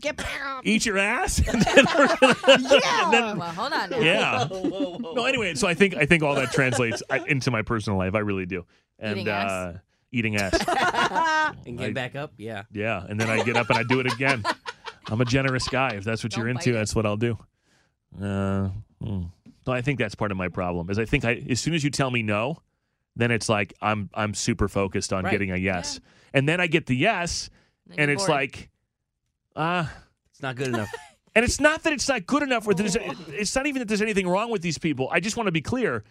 [0.00, 0.20] Get
[0.64, 1.38] eat your ass.
[1.46, 3.90] And then we're gonna, and then- Well, hold on.
[3.90, 3.98] Now.
[3.98, 4.46] yeah.
[4.46, 5.12] Whoa, whoa, whoa.
[5.14, 5.24] No.
[5.24, 8.14] Anyway, so I think I think all that translates uh, into my personal life.
[8.14, 8.64] I really do.
[8.98, 9.50] And Eating ass.
[9.50, 9.78] uh,
[10.12, 10.52] eating ass.
[11.66, 12.32] And get I- back up.
[12.36, 12.64] Yeah.
[12.72, 14.44] Yeah, and then I get up and I do it again.
[15.08, 15.90] I'm a generous guy.
[15.94, 16.78] If that's what you're Don't into, bite it.
[16.78, 17.38] that's what I'll do.
[18.20, 18.68] Uh,
[19.02, 19.22] hmm.
[19.66, 20.90] no, I think that's part of my problem.
[20.90, 22.58] Is I think I as soon as you tell me no,
[23.14, 25.30] then it's like I'm I'm super focused on Right.
[25.30, 26.00] getting a yes,
[26.34, 27.50] and then I get the yes,
[27.86, 28.30] Then and it's bored.
[28.40, 28.70] like,
[29.54, 29.92] ah.
[30.30, 30.90] It's not good enough.
[31.34, 32.96] and it's not that it's not good enough, or there's,
[33.28, 35.08] it's not even that there's anything wrong with these people.
[35.10, 36.04] I just want to be clear.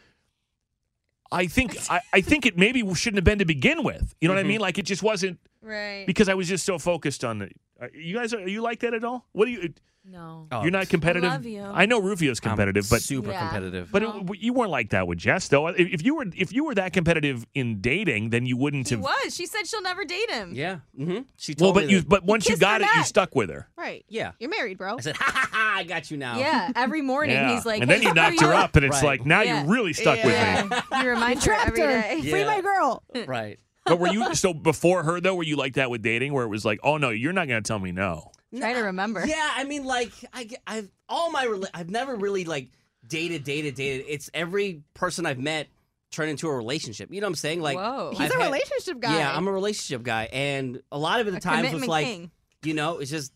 [1.31, 4.13] I think I, I think it maybe shouldn't have been to begin with.
[4.21, 4.47] You know what I Mhm.
[4.47, 4.59] mean?
[4.61, 6.05] Like it just wasn't right.
[6.05, 7.49] because I was just so focused on the
[7.81, 9.25] Uh, you guys are, are you like that at all?
[9.33, 9.73] What do you?
[10.07, 10.47] No.
[10.51, 11.29] Oh, You're not competitive.
[11.29, 11.63] I love you.
[11.63, 13.39] I know Rufio's competitive, but super Yeah.
[13.39, 13.89] competitive.
[13.91, 15.67] but it, you weren't like that with Jess, though.
[15.67, 18.95] If, if you were if you were that competitive in dating, then you wouldn't He
[18.95, 19.03] have.
[19.03, 19.35] was.
[19.35, 20.53] She said she'll never date him.
[20.53, 20.77] yeah.
[20.97, 21.21] Mm-hmm.
[21.37, 22.09] She Well, told but me you that.
[22.09, 23.05] but once you kissed got her it, you neck.
[23.07, 23.67] stuck with her.
[23.77, 24.05] Right.
[24.07, 24.31] Yeah.
[24.39, 24.97] You're married, bro.
[24.97, 25.73] I said, ha ha ha!
[25.77, 26.37] I got you now.
[26.37, 26.71] Yeah.
[26.75, 27.55] Every morning Yeah.
[27.55, 29.19] he's like, and then you "Hey, knocked how her you?" up, and it's Right.
[29.19, 29.63] like now Yeah.
[29.63, 30.31] you're really stuck with me.
[30.31, 31.01] Yeah.
[31.03, 32.01] You remind her Trapped every her.
[32.01, 32.21] day.
[32.21, 32.45] Free Yeah.
[32.45, 33.03] my girl.
[33.25, 33.59] Right.
[33.85, 35.35] But were you so before her though?
[35.35, 37.61] Were you like that with dating, where it was like, oh no, you're not going
[37.61, 38.31] to tell me no?
[38.59, 39.25] Try to remember.
[39.25, 42.69] Yeah, I mean, like I, I've all my, rela- I've never really like
[43.07, 44.05] dated, dated, dated.
[44.09, 45.67] It's every person I've met
[46.11, 47.11] turned into a relationship.
[47.11, 47.61] You know what I'm saying?
[47.61, 48.11] Like, Whoa.
[48.11, 49.17] He's I've a had- relationship guy.
[49.17, 51.89] Yeah, I'm a relationship guy, and a lot of it, the A times was commitment
[51.89, 52.31] like, king.
[52.63, 53.31] you know, it's just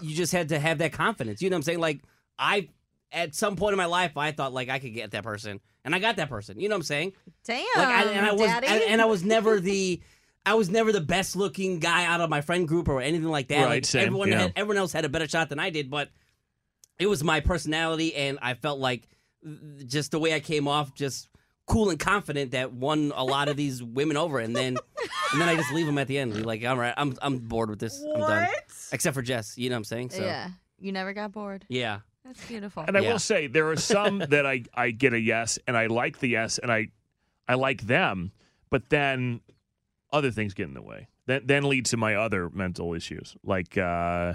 [0.00, 1.42] you just had to have that confidence.
[1.42, 1.80] You know what I'm saying?
[1.80, 2.00] Like
[2.38, 2.68] I,
[3.10, 5.94] at some point in my life, I thought like I could get that person, and
[5.94, 6.58] I got that person.
[6.58, 7.12] You know what I'm saying?
[7.44, 7.64] Damn.
[7.76, 8.84] Like, I, and I was, Daddy.
[8.88, 10.00] and I was never the.
[10.44, 13.48] I was never the best looking guy out of my friend group or anything like
[13.48, 13.62] that.
[13.64, 14.38] Right, Like, same, everyone yeah.
[14.42, 16.10] had, everyone else had a better shot than I did, but
[16.98, 19.08] it was my personality, and I felt like
[19.86, 21.28] just the way I came off, just
[21.66, 24.76] cool and confident, that won a lot of these women over, and then
[25.32, 26.34] and then I just leave them at the end.
[26.34, 28.02] Be like, all right, I'm I'm bored with this.
[28.14, 28.48] I'm done.
[28.92, 30.10] Except for Jess, you know what I'm saying?
[30.10, 30.50] So yeah.
[30.78, 31.64] You never got bored.
[31.68, 32.00] yeah.
[32.24, 32.84] That's beautiful.
[32.86, 33.12] And I Yeah.
[33.12, 36.28] will say there are some that I I get a yes, and I like the
[36.28, 36.88] yes, and I
[37.48, 38.32] I like them,
[38.70, 39.40] but then
[40.12, 41.08] other things get in the way.
[41.26, 44.34] That then lead to my other mental issues, like uh,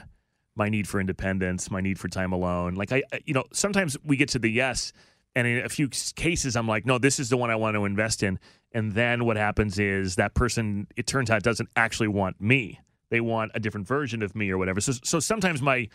[0.56, 2.76] my need for independence, my need for time alone.
[2.76, 4.94] Like I, you know, sometimes we get to the yes,
[5.36, 7.86] and in a few cases, I'm like, no, this is the one I want to
[7.86, 8.40] invest in.
[8.72, 12.80] And then what happens is that person, it turns out, doesn't actually want me.
[13.10, 14.82] They want a different version of me or whatever.
[14.82, 15.90] So, so sometimes my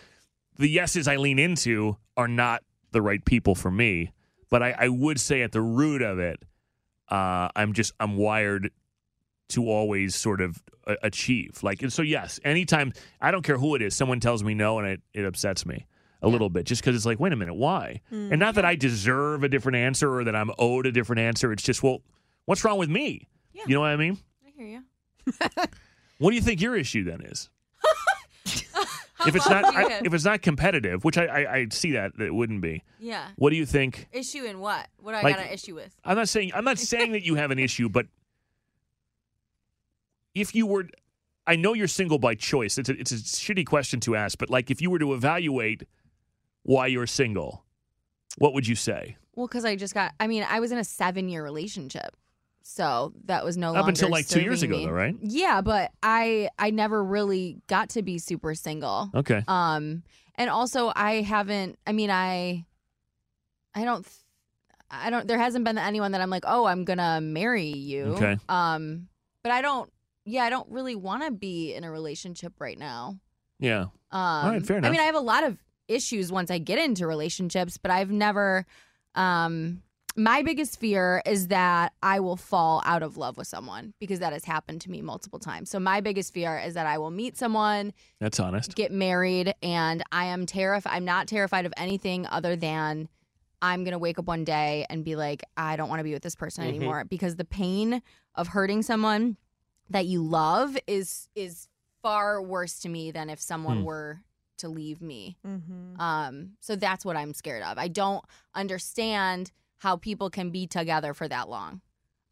[0.59, 4.12] the yeses I lean into are not the right people for me.
[4.51, 6.38] But I, I would say at the root of it,
[7.09, 8.71] uh, I'm just I'm wired
[9.53, 11.62] to always sort of uh, achieve.
[11.62, 14.79] Like, and so yes, anytime I don't care who it is, someone tells me no,
[14.79, 15.87] and it it upsets me
[16.21, 18.01] a little bit, just because it's like, wait a minute, why?
[18.11, 21.51] And not that I deserve a different answer or that I'm owed a different answer.
[21.53, 22.01] It's just, well,
[22.45, 23.27] what's wrong with me?
[23.53, 24.19] You know what I mean?
[24.47, 24.83] I hear you.
[26.19, 27.51] What do you think your issue then is?
[29.27, 32.27] if it's not I, if it's not competitive, which I, I, I see that that
[32.27, 32.85] it wouldn't be.
[33.01, 33.27] Yeah.
[33.37, 34.07] What do you think?
[34.12, 34.87] Issue in what?
[35.01, 35.93] What do I Like- got an issue with?
[36.05, 38.07] I'm not saying I'm not saying that you have an issue, but
[40.35, 40.88] if you were,
[41.47, 42.79] I know you're single by choice.
[42.79, 45.85] It's a, it's a shitty question to ask, but like if you were to evaluate
[46.62, 47.64] why you're single,
[48.38, 49.16] what would you say?
[49.35, 50.12] Well, because I just got.
[50.21, 52.16] I mean, I was in a seven-year relationship,
[52.62, 54.87] so that was no Up longer until, like, two years ago, me.
[54.87, 55.16] though, right?
[55.21, 59.11] Yeah, but I I never really got to be super single.
[59.14, 59.42] Okay.
[59.49, 60.03] Um,
[60.37, 61.79] and also I haven't.
[61.87, 62.64] I mean, I
[63.75, 64.07] I don't.
[64.90, 65.27] I don't.
[65.27, 68.05] There hasn't been anyone that I'm like, oh, I'm gonna marry you.
[68.05, 68.38] Okay.
[68.49, 69.09] Um,
[69.42, 69.91] but I don't.
[70.24, 73.18] Yeah, I don't really want to be in a relationship right now.
[73.58, 73.87] Yeah.
[74.11, 75.58] Um, right, fair I mean, I have a lot of
[75.88, 78.66] issues once I get into relationships, but I've never.
[79.14, 79.82] Um,
[80.14, 84.35] my biggest fear is that I will fall out of love with someone because that
[84.35, 85.70] has happened to me multiple times.
[85.70, 88.74] So my biggest fear is that I will meet someone, That's honest.
[88.74, 90.92] get married, and I am terrified.
[90.94, 93.08] I'm not terrified of anything other than
[93.62, 96.22] I'm gonna wake up one day and be like, I don't want to be with
[96.22, 96.68] this person Mhm.
[96.68, 98.02] anymore because the pain
[98.35, 99.37] of hurting someone
[99.92, 101.68] that you love is is
[102.02, 103.85] far worse to me than if someone Hmm.
[103.85, 104.20] were
[104.59, 105.37] to leave me.
[105.46, 106.00] Mm-hmm.
[106.00, 107.78] Um, so that's what I'm scared of.
[107.78, 108.24] I don't
[108.55, 111.81] understand how people can be together for that long.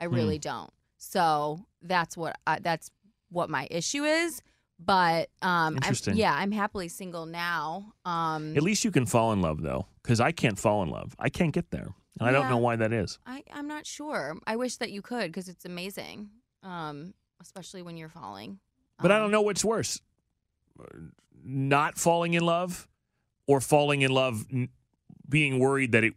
[0.00, 0.14] I Hmm.
[0.14, 0.72] really don't.
[0.98, 2.90] So that's what I, that's
[3.30, 4.42] what my issue is.
[4.78, 6.16] But um, I'm, Interesting.
[6.16, 7.92] yeah, I'm happily single now.
[8.06, 11.14] Um, At least you can fall in love though, because I can't fall in love.
[11.18, 13.18] I can't get there, and I don't know why that is.
[13.26, 14.38] I, I'm not sure.
[14.46, 16.30] I wish that you could because it's amazing,
[16.62, 18.58] um, especially when you're falling.
[19.00, 20.00] But I Um, don't know what's worse:
[21.42, 22.88] not falling in love,
[23.46, 24.46] or falling in love,
[25.28, 26.14] being worried that it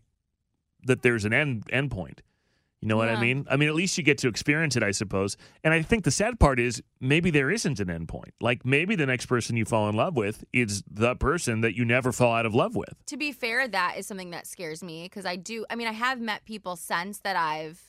[0.86, 2.22] that there's an end end point.
[2.82, 3.48] You know what I mean?
[3.50, 5.38] I mean, at least you get to experience it, I suppose.
[5.64, 8.34] And I think the sad part is maybe there isn't an end point.
[8.42, 11.86] Like maybe the next person you fall in love with is the person that you
[11.86, 12.94] never fall out of love with.
[13.06, 15.66] to be fair, that is something that scares me because I do.
[15.70, 17.82] I mean, I have met people since that I've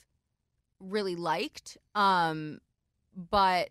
[0.79, 2.59] really liked, um,
[3.15, 3.69] but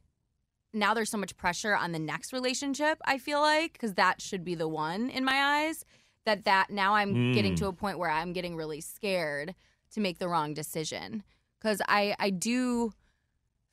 [0.73, 2.99] now there's so much pressure on the next relationship.
[3.05, 5.85] I feel like because that should be the one in my eyes.
[6.27, 7.59] That that now I'm getting Mm.
[7.59, 9.55] to a point where I'm getting really scared
[9.93, 11.23] to make the wrong decision
[11.61, 12.93] because I I do.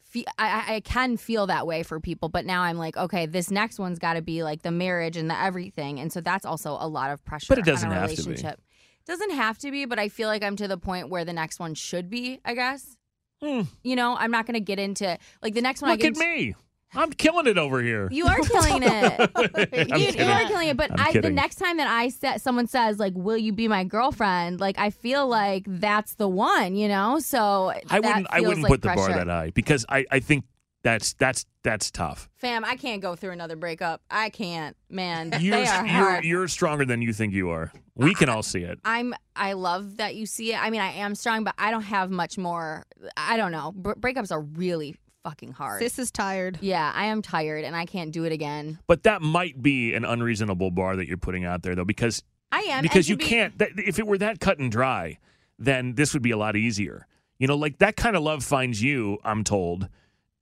[0.04, 3.50] Fe- I, I- can feel that way for people, but now I'm like, okay, this
[3.50, 6.76] next one's got to be like the marriage and the everything, and so that's also
[6.78, 7.46] a lot of pressure.
[7.48, 8.22] But it doesn't on a have to be.
[8.24, 8.62] relationship.
[9.06, 11.60] Doesn't have to be, but I feel like I'm to the point where the next
[11.62, 12.42] one should be.
[12.44, 12.98] I guess.
[13.42, 13.62] Hmm.
[13.84, 15.90] You know, I'm not going to get into like the next one.
[15.90, 16.56] I Look get at into- me.
[16.94, 18.10] I'm killing it over here.
[18.12, 19.32] You are killing it.
[19.98, 20.76] You, you are killing it.
[20.76, 23.86] But I'm the next time that I sa- someone says like, "Will you be my
[23.86, 27.20] girlfriend?" Like I feel like that's the one, you know.
[27.20, 28.28] So I wouldn't.
[28.30, 30.06] I wouldn't like put the bar that high because I.
[30.12, 30.44] I think
[30.84, 32.30] that's that's that's tough.
[32.38, 34.02] Fam, I can't go through another breakup.
[34.10, 35.34] I can't, man.
[35.40, 36.24] You're they are you're hard.
[36.26, 37.72] you're stronger than you think you are.
[37.96, 38.80] We can all see it.
[38.86, 39.14] I'm.
[39.36, 40.62] I love that you see it.
[40.64, 42.84] I mean, I am strong, but I don't have much more.
[43.16, 43.72] I don't know.
[43.76, 45.82] Bre- breakups are really fucking hard.
[45.82, 46.58] Sis is tired.
[46.62, 48.80] Yeah, I am tired, and I can't do it again.
[48.88, 52.62] But that might be an unreasonable bar that you're putting out there, though, because I
[52.62, 53.58] am because you be- can't.
[53.60, 55.20] That, if it were that cut and dry,
[55.60, 57.08] then this would be a lot easier.
[57.38, 59.18] You know, like that kind of love finds you.
[59.24, 59.88] I'm told,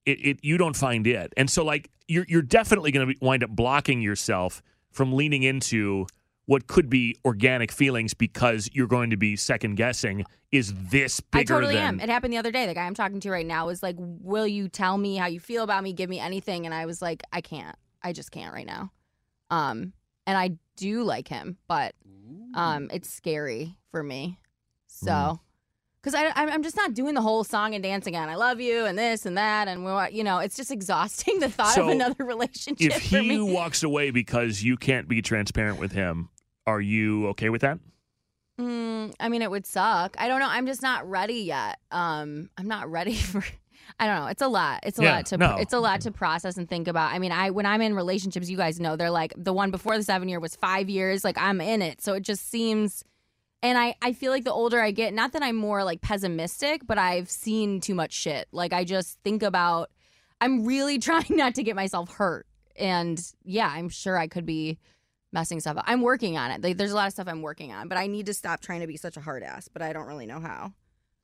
[0.09, 3.43] it, it you don't find it, and so like you're you're definitely going to wind
[3.43, 6.07] up blocking yourself from leaning into
[6.45, 10.25] what could be organic feelings because you're going to be second guessing.
[10.51, 11.85] Is this bigger I bigger totally than?
[11.85, 11.99] am.
[11.99, 12.65] It happened the other day.
[12.65, 15.39] The guy I'm talking to right now was like, "Will you tell me how you
[15.39, 15.93] feel about me?
[15.93, 17.75] Give me anything." And I was like, "I can't.
[18.01, 18.91] I just can't right now."
[19.51, 19.93] Um,
[20.25, 21.93] and I do like him, but
[22.55, 24.39] um, it's scary for me.
[24.87, 25.39] So, Mm.
[26.01, 28.29] Because I I'm just not doing the whole song and dance again.
[28.29, 30.39] I love you and this and that and what you know.
[30.39, 35.07] It's just exhausting the thought of another relationship if he walks away because you can't
[35.07, 36.29] be transparent with him,
[36.67, 37.79] are you okay with that?
[38.59, 40.15] Mm, I mean, it would suck.
[40.19, 40.47] I don't know.
[40.49, 41.79] I'm just not ready yet.
[41.91, 43.43] Um, I'm not ready for.
[43.99, 44.27] I don't know.
[44.27, 44.81] It's a lot.
[44.83, 45.37] It's a Yeah, lot to.
[45.37, 45.55] no.
[45.57, 47.11] It's a lot to process and think about.
[47.13, 49.97] I mean, I when I'm in relationships, you guys know they're like the one before
[49.97, 51.23] the seven year was five years.
[51.23, 53.03] Like I'm in it, so it just seems.
[53.61, 56.87] And I I feel like the older I get, not that I'm more like pessimistic,
[56.87, 58.47] but I've seen too much shit.
[58.51, 59.89] Like I just think about.
[60.41, 64.79] I'm really trying not to get myself hurt, and yeah, I'm sure I could be
[65.33, 65.83] messing stuff up.
[65.85, 66.63] I'm working on it.
[66.63, 68.79] Like, there's a lot of stuff I'm working on, but I need to stop trying
[68.79, 69.67] to be such a hard ass.
[69.67, 70.73] But I don't really know how.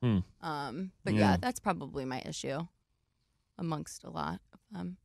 [0.03, 0.19] Hmm.
[0.41, 1.19] Um, but Yeah.
[1.31, 1.37] yeah.
[1.39, 2.59] that's probably my issue
[3.57, 4.97] amongst a lot of them.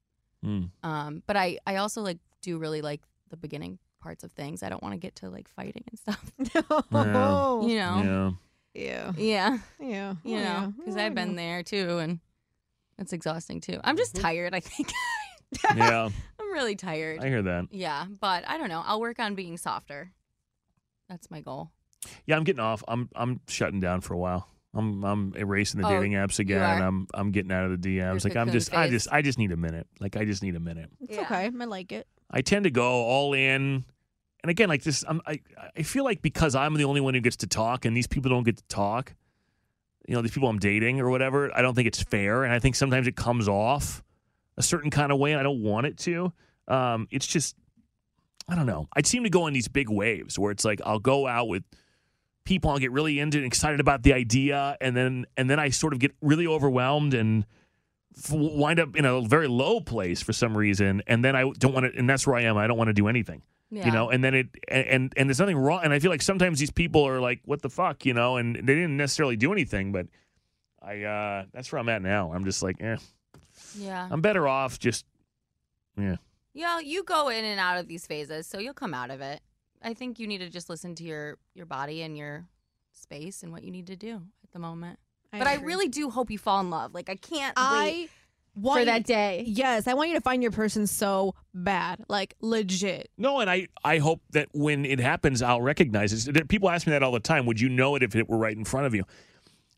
[0.43, 0.65] Hmm.
[0.83, 4.63] Um, but I I also like do really like the beginning parts of things.
[4.63, 6.33] I don't want to get to like fighting and stuff.
[6.93, 7.67] Oh.
[7.69, 8.37] You know.
[8.75, 9.13] Yeah.
[9.13, 9.13] Yeah.
[9.17, 9.59] Yeah.
[9.81, 10.15] Yeah.
[10.25, 12.21] You Oh, know, because I've been there too, and
[12.99, 13.81] it's exhausting too.
[13.85, 14.23] I'm just mm-hmm.
[14.23, 14.55] tired.
[14.55, 14.91] I think
[15.77, 16.09] Yeah.
[16.41, 17.21] I'm really tired.
[17.23, 17.69] I hear that.
[17.71, 18.83] Yeah, but I don't know.
[18.85, 20.13] I'll work on being softer.
[21.09, 21.71] That's my goal.
[22.27, 22.83] Yeah, I'm getting off.
[22.89, 24.49] I'm I'm shutting down for a while.
[24.73, 26.63] I'm I'm erasing the Oh, dating apps again.
[26.63, 26.87] are?
[26.87, 28.25] I'm I'm getting out of the DMs.
[28.25, 28.93] like I'm cocoon just I phase.
[28.93, 29.89] just I just need a minute.
[29.99, 30.91] Like I just need a minute.
[31.01, 31.47] It's okay.
[31.47, 32.07] I like it.
[32.31, 33.85] I tend to go all in.
[34.43, 35.41] And again, like this, I'm, I
[35.77, 38.31] I feel like because I'm the only one who gets to talk, and these people
[38.31, 39.15] don't get to talk.
[40.09, 41.57] You know, these people I'm dating or whatever.
[41.57, 44.03] I don't think it's fair, and I think sometimes it comes off
[44.57, 46.33] a certain kind of way, and I don't want it to.
[46.69, 47.57] Um, it's just,
[48.49, 48.89] I don't know.
[48.95, 51.65] I seem to go on these big waves where it's like I'll go out with
[52.45, 55.71] people, I'll get really into and excited about the idea, and then and then I
[55.71, 57.47] sort of get really overwhelmed and
[58.31, 61.93] wind up in a very low place for some reason, and then I don't want
[61.93, 62.57] to, and that's where I am.
[62.57, 63.87] I don't want to do anything, Yeah.
[63.87, 64.11] you know.
[64.11, 65.81] And then it, and, and and there's nothing wrong.
[65.85, 68.57] And I feel like sometimes these people are like, "What the fuck," you know, and
[68.57, 70.07] they didn't necessarily do anything, but
[70.83, 72.33] I, uh that's where I'm at now.
[72.33, 72.97] I'm just like, eh,
[73.79, 74.09] Yeah.
[74.11, 75.05] I'm better off just,
[75.97, 76.17] yeah.
[76.53, 79.41] Yeah, you go in and out of these phases, so you'll come out of it.
[79.83, 82.47] I think you need to just listen to your your body and your
[82.93, 84.99] space and what you need to do at the moment.
[85.33, 86.93] I but I really do hope you fall in love.
[86.93, 88.11] Like I can't I wait
[88.55, 89.45] want for that day.
[89.47, 93.11] Yes, I want you to find your person so bad, like legit.
[93.17, 96.49] No, and I, I hope that when it happens, I'll recognize it.
[96.49, 97.47] People ask me that all the time.
[97.47, 99.05] Would you know it if it were right in front of you?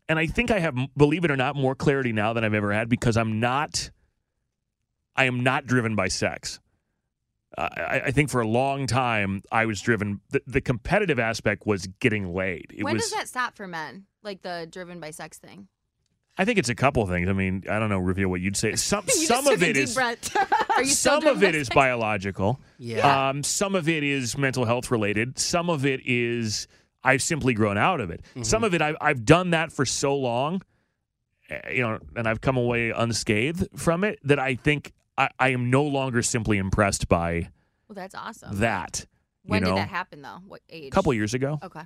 [0.09, 2.73] And I think I have, believe it or not, more clarity now than I've ever
[2.73, 3.89] had because I'm not,
[5.15, 6.59] I am not driven by sex.
[7.57, 10.21] Uh, I, I think for a long time I was driven.
[10.31, 12.73] The, the competitive aspect was getting laid.
[12.75, 13.03] It when was.
[13.03, 14.05] does that stop for men?
[14.23, 15.67] Like the driven by sex thing.
[16.37, 17.29] I think it's a couple of things.
[17.29, 17.99] I mean, I don't know.
[17.99, 18.75] Reveal what you'd say.
[18.75, 19.93] Some You some of a it deep is.
[19.93, 20.35] breath.
[20.77, 21.75] Are you some of driven it by is sex?
[21.75, 22.59] biological.
[22.79, 23.29] Yeah.
[23.29, 25.37] Um, some of it is mental health related.
[25.37, 26.67] Some of it is
[27.03, 28.21] I've simply grown out of it.
[28.41, 30.61] Some of it I've, I've done that for so long,
[31.49, 35.49] eh, you know, and I've come away unscathed from it that I think I, I
[35.49, 37.49] am no longer simply impressed by
[37.87, 38.57] Well, that's awesome.
[38.59, 39.05] that.
[39.43, 40.39] when you know, did that happen though?
[40.47, 40.87] What age?
[40.87, 41.59] A couple years ago.
[41.61, 41.81] Okay.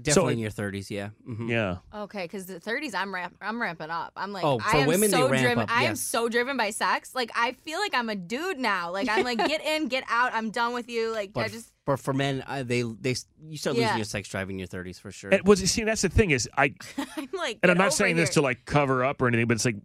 [0.00, 1.10] Definitely it- in your 30s, yeah.
[1.28, 1.48] Mhm.
[1.48, 1.76] Yeah.
[2.02, 4.12] Okay, because the 30s, I'm ramp, I'm ramping up.
[4.16, 5.58] I'm like, Oh, I for am women, they so ramp driven.
[5.60, 7.14] up, I am so driven by sex.
[7.14, 8.90] Like, I feel like I'm a dude now.
[8.90, 10.32] Like, I'm like, get in, get out.
[10.34, 11.12] I'm done with you.
[11.12, 13.82] Like, I just, for, for men, uh, they they you start Yeah.
[13.84, 15.30] losing your sex drive in your 30s for sure.
[15.32, 16.74] And was see that's the thing is I
[17.16, 19.54] I'm like, and I'm not over saying this to like cover up or anything, but
[19.54, 19.76] it's like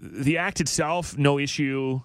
[0.00, 2.00] the act itself, no issue.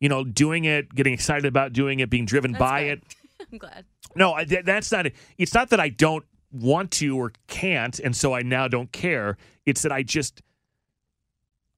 [0.00, 2.98] You know, doing it, getting excited about doing it, being driven That's by good.
[2.98, 3.16] it.
[3.52, 3.84] I'm glad.
[4.14, 5.14] No, I, that- that's not it.
[5.38, 9.36] It's not that I don't want to or can't, and so I now don't care.
[9.66, 10.42] It's that I just,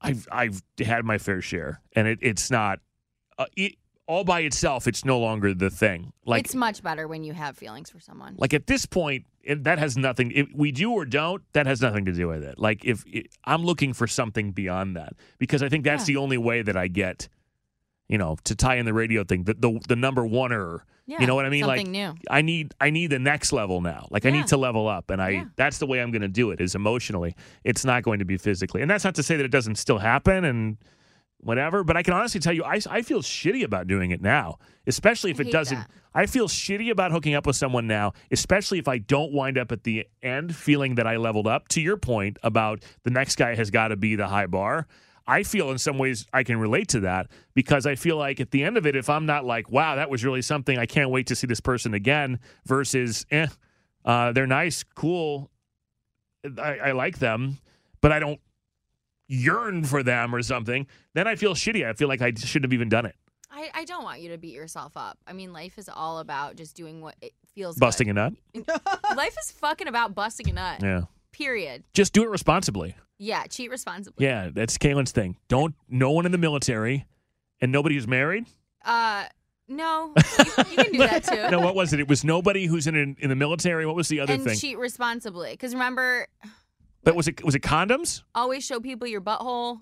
[0.01, 2.81] I've I've had my fair share, and it, it's not
[3.39, 6.13] uh, it, all by itself, it's no longer the thing.
[6.25, 8.35] Like it's much better when you have feelings for someone.
[8.39, 10.33] like at this point, it, that has nothing.
[10.33, 12.59] If we do or don't, that has nothing to do with it.
[12.59, 13.05] Like if
[13.45, 16.89] I'm looking for something beyond that, because I think that's the only way that I
[16.89, 17.29] get,
[18.11, 19.45] you know, to tie in the radio thing.
[19.45, 21.65] The the, the number one or Yeah, you know what I mean?
[21.65, 22.15] like new.
[22.29, 24.09] I need I need the next level now.
[24.11, 26.51] Like I need to level up, and I that's the way I'm going to do
[26.51, 26.61] it.
[26.61, 27.37] Is emotionally.
[27.63, 29.99] It's not going to be physically, and that's not to say that it doesn't still
[29.99, 30.77] happen and
[31.39, 31.85] whatever.
[31.85, 35.31] But I can honestly tell you, I I feel shitty about doing it now, especially
[35.31, 35.79] if it doesn't.
[35.79, 35.91] that.
[36.13, 39.71] I feel shitty about hooking up with someone now, especially if I don't wind up
[39.71, 41.69] at the end feeling that I leveled up.
[41.69, 44.89] To your point about the next guy has got to be the high bar.
[45.31, 48.51] I feel in some ways I can relate to that because I feel like at
[48.51, 51.09] the end of it, if I'm not like, wow, that was really something, I can't
[51.11, 53.47] wait to see this person again, versus, eh,
[54.05, 55.49] uh, they're nice, cool,
[56.59, 57.59] I, I like them,
[58.01, 58.41] but I don't
[59.29, 61.89] yearn for them or something, then I feel shitty.
[61.89, 63.15] I feel like I shouldn't have even done it.
[63.53, 65.17] I, I don't want you to beat yourself up.
[65.29, 67.81] I mean, life is all about just doing what it feels good.
[67.81, 68.33] Busting a nut?
[69.17, 70.83] life is fucking about busting a nut.
[70.83, 71.03] Yeah.
[71.31, 71.85] Period.
[71.95, 72.97] Just do it responsibly.
[73.23, 74.25] Yeah, cheat responsibly.
[74.25, 75.37] Yeah, that's Kaylin's thing.
[75.49, 77.05] Don't, no one in the military
[77.61, 78.47] and nobody who's married.
[78.83, 79.27] Uh,
[79.69, 81.51] no, you, you can do that too.
[81.51, 82.01] no, what was it?
[82.01, 83.85] It was nobody who's in in the military.
[83.85, 84.57] What was the other and thing?
[84.57, 85.51] cheat responsibly.
[85.51, 86.29] Because remember,
[87.05, 88.23] but was it was it condoms?
[88.35, 89.81] always show people your butthole.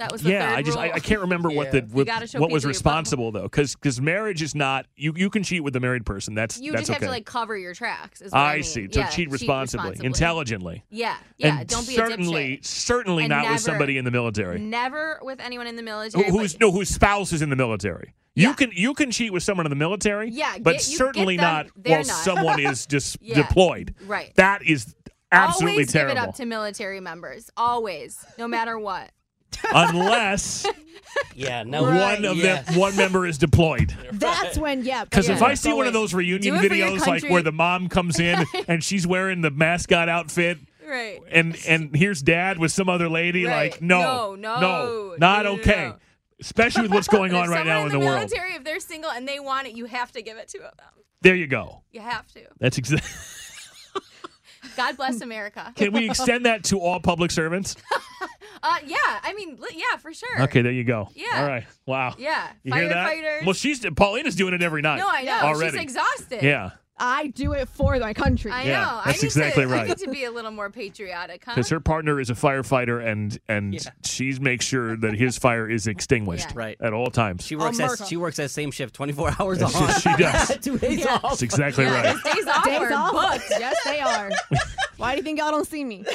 [0.00, 0.92] That was the Yeah, third I just I, rule.
[0.94, 4.42] I can't remember what the what, what was people your responsible though, because because marriage
[4.42, 6.34] is not you you can cheat with the married person.
[6.34, 7.04] That's You that's just okay.
[7.04, 8.20] have to like cover your tracks.
[8.20, 8.62] Is what I, I mean.
[8.64, 8.88] see.
[8.90, 10.84] So Yeah, cheat, responsibly, intelligently.
[10.90, 11.58] Yeah, yeah.
[11.60, 14.58] and don't be certainly a certainly And not never- with somebody in the military.
[14.58, 16.30] Never with anyone in the Who- military.
[16.30, 18.14] who's but- no whose spouse is in the military.
[18.34, 21.36] You can you can cheat with someone in the military, Yeah, but get- you certainly
[21.36, 22.06] them, not while not.
[22.06, 23.94] someone is just Yeah, deployed.
[24.06, 24.32] right.
[24.36, 24.94] That is
[25.32, 26.14] absolutely Always terrible.
[26.14, 27.50] give it up to military members.
[27.56, 29.10] Always, no matter what.
[29.72, 30.66] Unless
[31.34, 31.82] Yeah, no.
[31.82, 32.66] one of Yes.
[32.66, 33.94] them one member is deployed.
[34.12, 35.04] That's when, yeah.
[35.04, 35.42] Because if.
[35.42, 37.88] I see one of those reunion Do it for your videos, like where the mom
[37.88, 41.20] comes in and she's wearing the mascot outfit, Right.
[41.30, 43.72] and and here's dad with some other lady, Right.
[43.72, 45.84] like no, No, no, no, not no, no, okay.
[45.90, 45.96] no.
[46.40, 48.18] Especially with what's going on right now in someone the, the, world.
[48.30, 50.70] military, if they're single and they want it, you have to give it to them.
[51.22, 51.82] There you go.
[51.92, 52.40] You have to.
[52.60, 53.10] That's exactly.
[54.76, 55.72] God bless America.
[55.76, 57.76] Can we extend that to all public servants?
[58.62, 58.96] Uh, yeah.
[59.22, 60.42] I mean, li- yeah, for sure.
[60.42, 61.08] Okay, there you go.
[61.14, 61.28] Yeah.
[61.36, 61.64] All right.
[61.86, 62.14] Wow.
[62.18, 62.46] Yeah.
[62.62, 63.08] You hear that?
[63.08, 63.44] Firefighters.
[63.46, 64.98] Well, she's Paulina's doing it every night.
[64.98, 65.32] No, I know.
[65.44, 65.78] Already.
[65.78, 66.42] She's exhausted.
[66.42, 66.72] Yeah.
[67.02, 68.50] I do it for my country.
[68.52, 69.00] I Yeah, know.
[69.04, 69.84] that's I need exactly to, right.
[69.84, 71.52] I need to be a little more patriotic, huh?
[71.54, 75.86] Because her partner is a firefighter, and and she makes sure that his fire is
[75.86, 76.58] extinguished Yeah.
[76.58, 76.76] Right.
[76.80, 77.44] at all times.
[77.46, 78.02] She works America.
[78.02, 80.00] that she works that same shift, twenty four hours She- on.
[80.00, 80.58] she does.
[80.62, 81.14] Two days Yeah.
[81.14, 81.22] off.
[81.22, 82.12] That's exactly yeah, right.
[82.12, 83.12] his days off Days are off.
[83.12, 83.44] booked.
[83.58, 84.30] Yes, they are.
[85.00, 86.04] Why do you think y'all don't see me?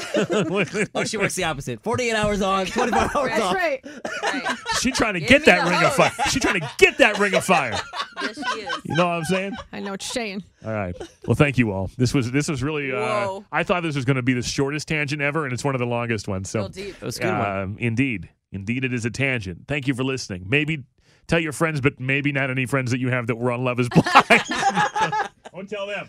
[0.95, 1.82] Oh, she works the opposite.
[1.84, 3.41] Forty eight hours on, twenty four hours Right.
[3.41, 3.54] off.
[3.84, 4.45] That's right.
[4.45, 4.58] Right.
[4.80, 5.95] She trying to Give get me that the ring of hose.
[5.95, 6.26] fire.
[6.30, 7.80] She trying to get that ring of fire.
[8.21, 8.76] Yes, she is.
[8.86, 9.52] You know what I'm saying?
[9.74, 10.43] I know what you're saying.
[10.65, 10.95] All right.
[11.28, 11.91] Well, thank you all.
[11.98, 12.91] This was this was really.
[12.91, 13.45] Uh, Whoa.
[13.52, 15.80] I thought this was going to be the shortest tangent ever, and it's one of
[15.80, 16.50] the longest ones.
[16.50, 16.95] So, Real deep.
[16.95, 17.58] It was a good one.
[17.60, 19.67] um, indeed, indeed, it is a tangent.
[19.67, 20.45] Thank you for listening.
[20.48, 20.86] Maybe
[21.28, 23.80] tell your friends, but maybe not any friends that you have that were on Love
[23.82, 24.06] Is Blind.
[25.54, 26.08] Don't tell them.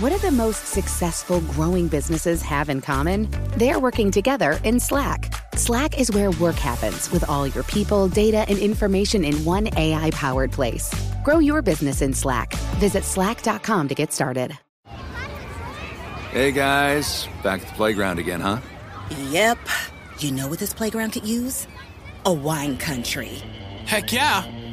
[0.00, 3.28] What do the most successful growing businesses have in common?
[3.56, 5.34] They're working together in Slack.
[5.54, 10.10] Slack is where work happens with all your people, data, and information in one AI
[10.12, 10.92] powered place.
[11.24, 12.54] Grow your business in Slack.
[12.78, 14.56] Visit slack.com to get started.
[16.30, 18.58] Hey guys, back at the playground again, huh?
[19.30, 19.58] Yep.
[20.18, 21.66] You know what this playground could use?
[22.26, 23.42] A wine country.
[23.86, 24.42] Heck yeah,